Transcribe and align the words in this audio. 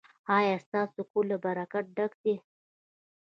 ایا 0.37 0.55
ستاسو 0.65 1.01
کور 1.09 1.23
له 1.31 1.37
برکت 1.45 1.85
ډک 1.97 2.11
دی؟ 2.23 2.35